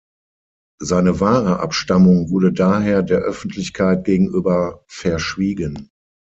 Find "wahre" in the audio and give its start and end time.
1.19-1.59